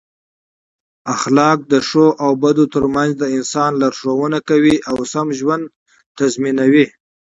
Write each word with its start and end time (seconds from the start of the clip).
اخلاق 1.15 1.57
د 1.71 1.73
ښو 1.87 2.05
او 2.23 2.31
بدو 2.41 2.65
ترمنځ 2.73 3.11
د 3.17 3.23
انسان 3.37 3.71
لارښوونه 3.81 4.39
کوي 4.49 4.75
او 4.89 4.97
سم 5.13 5.27
ژوند 5.39 5.63
تضمینوي. 6.17 6.85